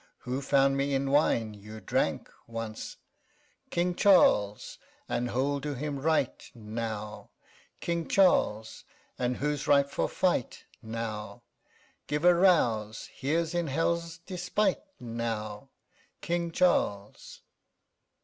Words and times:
Who 0.21 0.41
found 0.41 0.77
me 0.77 0.95
in 0.95 1.11
wine 1.11 1.53
you 1.53 1.79
drank 1.79 2.27
once? 2.47 2.95
CHORUS. 2.95 2.97
King 3.69 3.93
Charles, 3.93 4.79
and 5.07 5.29
who'll 5.29 5.59
do 5.59 5.75
him 5.75 5.99
right 5.99 6.43
now? 6.55 7.29
King 7.81 8.07
Charles, 8.07 8.83
and 9.19 9.37
who's 9.37 9.67
ripe 9.67 9.91
for 9.91 10.09
fight 10.09 10.65
now? 10.81 11.43
10 12.07 12.07
Give 12.07 12.25
a 12.25 12.33
rouse; 12.33 13.11
here's, 13.13 13.53
in 13.53 13.67
hell's 13.67 14.17
despite 14.25 14.81
now, 14.99 15.69
_King 16.19 16.51
Charles! 16.51 17.43